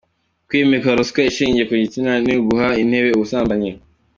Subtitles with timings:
[0.47, 3.71] Kwimika ruswa ishingiye ku gitsina ni uguha intebe ubusambanyi.